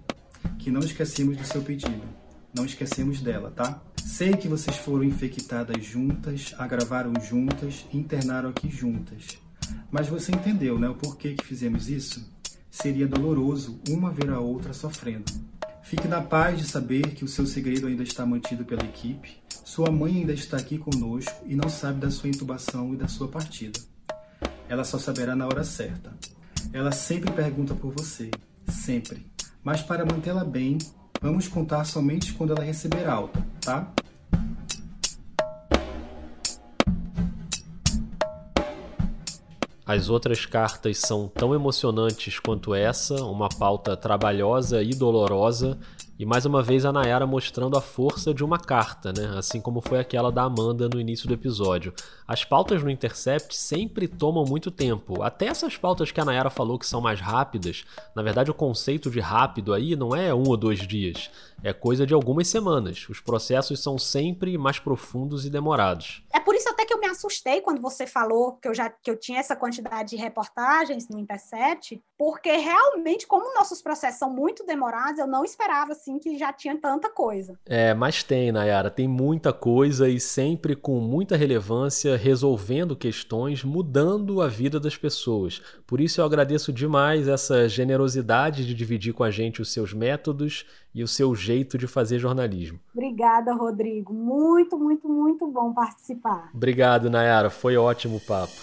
[0.58, 2.04] que não esquecemos do seu pedido.
[2.54, 3.82] Não esquecemos dela, tá?
[3.96, 9.40] Sei que vocês foram infectadas juntas, agravaram juntas, internaram aqui juntas.
[9.90, 12.28] Mas você entendeu, né, o porquê que fizemos isso?
[12.70, 15.32] Seria doloroso uma ver a outra sofrendo.
[15.92, 19.36] Fique na paz de saber que o seu segredo ainda está mantido pela equipe,
[19.66, 23.28] sua mãe ainda está aqui conosco e não sabe da sua intubação e da sua
[23.28, 23.78] partida.
[24.70, 26.16] Ela só saberá na hora certa.
[26.72, 28.32] Ela sempre pergunta por você,
[28.70, 29.28] sempre.
[29.62, 30.78] Mas para mantê-la bem,
[31.22, 33.92] vamos contar somente quando ela receber alta, tá?
[39.92, 45.78] As outras cartas são tão emocionantes quanto essa, uma pauta trabalhosa e dolorosa,
[46.18, 49.34] e mais uma vez a Nayara mostrando a força de uma carta, né?
[49.38, 51.94] Assim como foi aquela da Amanda no início do episódio.
[52.26, 55.22] As pautas no Intercept sempre tomam muito tempo.
[55.24, 57.84] Até essas pautas que a Nayara falou que são mais rápidas,
[58.16, 61.30] na verdade o conceito de rápido aí não é um ou dois dias
[61.64, 63.08] é coisa de algumas semanas.
[63.10, 66.24] Os processos são sempre mais profundos e demorados.
[66.34, 69.10] É por isso até que eu me assustei quando você falou que eu já que
[69.10, 74.66] eu tinha essa quantidade de reportagens no Intercept, porque realmente, como nossos processos são muito
[74.66, 77.58] demorados, eu não esperava assim que já tinha tanta coisa.
[77.66, 84.42] É, mas tem, Nayara, tem muita coisa e sempre com muita relevância, resolvendo questões, mudando
[84.42, 85.62] a vida das pessoas.
[85.88, 90.66] Por isso eu agradeço demais essa generosidade de dividir com a gente os seus métodos
[90.94, 92.80] e o seu jeito de fazer jornalismo.
[92.94, 94.14] Obrigada, Rodrigo.
[94.14, 96.50] Muito, muito, muito bom participar.
[96.54, 97.50] Obrigado, Nayara.
[97.50, 98.54] Foi ótimo o papo.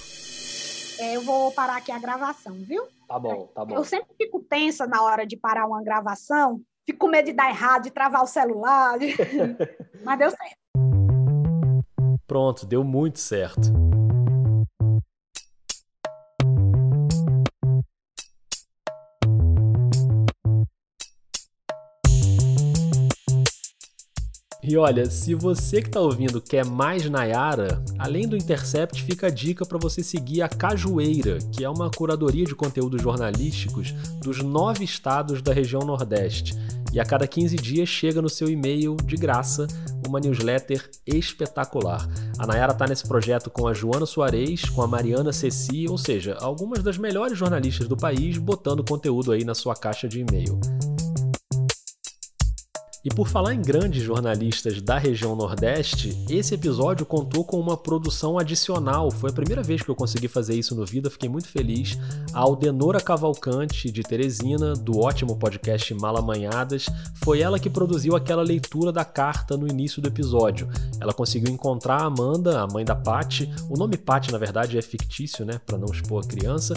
[1.01, 2.83] É, eu vou parar aqui a gravação, viu?
[3.07, 3.75] Tá bom, tá bom.
[3.75, 6.61] Eu sempre fico tensa na hora de parar uma gravação.
[6.85, 8.99] Fico com medo de dar errado, de travar o celular.
[8.99, 9.15] De...
[10.05, 10.57] Mas deu certo.
[12.27, 13.73] Pronto, deu muito certo.
[24.69, 29.31] E olha, se você que está ouvindo quer mais Nayara, além do Intercept, fica a
[29.31, 34.85] dica para você seguir a Cajueira, que é uma curadoria de conteúdos jornalísticos dos nove
[34.85, 36.55] estados da região Nordeste.
[36.93, 39.67] E a cada 15 dias chega no seu e-mail de graça
[40.07, 42.07] uma newsletter espetacular.
[42.39, 46.37] A Nayara está nesse projeto com a Joana Soares, com a Mariana Ceci, ou seja,
[46.43, 50.61] algumas das melhores jornalistas do país botando conteúdo aí na sua caixa de e-mail.
[53.09, 58.39] E por falar em grandes jornalistas da região Nordeste, esse episódio contou com uma produção
[58.39, 59.11] adicional.
[59.11, 61.99] Foi a primeira vez que eu consegui fazer isso no Vida, fiquei muito feliz.
[62.35, 66.85] A Aldenora Cavalcante, de Teresina, do ótimo podcast Malamanhadas,
[67.25, 70.69] foi ela que produziu aquela leitura da carta no início do episódio.
[71.01, 73.51] Ela conseguiu encontrar a Amanda, a mãe da Patti.
[73.71, 76.75] O nome Patti, na verdade, é fictício, né, para não expor a criança,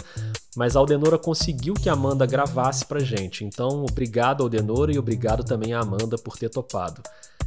[0.56, 3.44] mas a Aldenora conseguiu que a Amanda gravasse pra gente.
[3.44, 7.02] Então, obrigado Aldenora e obrigado também a Amanda por ter topado.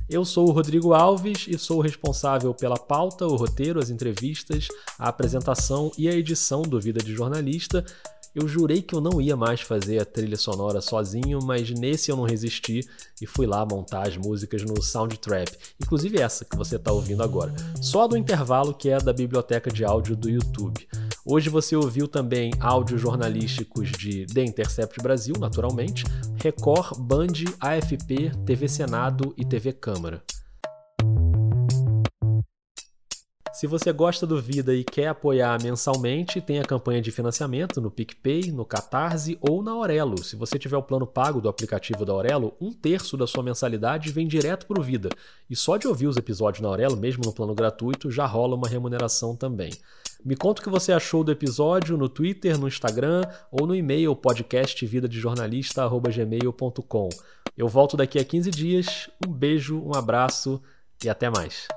[0.07, 4.67] Eu sou o Rodrigo Alves e sou responsável pela pauta, o roteiro, as entrevistas,
[4.99, 7.83] a apresentação e a edição do Vida de Jornalista.
[8.35, 12.17] Eu jurei que eu não ia mais fazer a trilha sonora sozinho, mas nesse eu
[12.17, 12.81] não resisti
[13.19, 15.49] e fui lá montar as músicas no Soundtrap,
[15.81, 19.85] inclusive essa que você está ouvindo agora, só do intervalo que é da biblioteca de
[19.85, 20.85] áudio do YouTube.
[21.27, 26.03] Hoje você ouviu também áudios jornalísticos de The Intercept Brasil, naturalmente,
[26.35, 30.23] Record, Band, AFP, TV Senado e TV Câmara.
[33.51, 37.89] Se você gosta do Vida e quer apoiar mensalmente, tem a campanha de financiamento no
[37.89, 40.23] PicPay, no Catarse ou na Aurelo.
[40.23, 44.11] Se você tiver o plano pago do aplicativo da Aurelo, um terço da sua mensalidade
[44.11, 45.09] vem direto para o Vida.
[45.49, 48.67] E só de ouvir os episódios na Aurelo, mesmo no plano gratuito, já rola uma
[48.67, 49.71] remuneração também.
[50.25, 53.21] Me conta o que você achou do episódio no Twitter, no Instagram
[53.51, 57.09] ou no e-mail podcastvidadejornalista.gmail.com.
[57.55, 59.07] Eu volto daqui a 15 dias.
[59.23, 60.59] Um beijo, um abraço
[61.03, 61.67] e até mais.